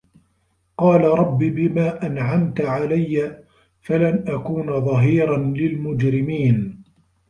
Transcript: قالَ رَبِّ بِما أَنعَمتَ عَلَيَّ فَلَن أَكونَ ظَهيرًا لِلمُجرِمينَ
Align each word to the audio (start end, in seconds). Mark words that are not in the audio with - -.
قالَ 0.77 1.01
رَبِّ 1.01 1.37
بِما 1.37 2.05
أَنعَمتَ 2.05 2.61
عَلَيَّ 2.61 3.43
فَلَن 3.81 4.25
أَكونَ 4.27 4.65
ظَهيرًا 4.85 5.37
لِلمُجرِمينَ 5.37 6.83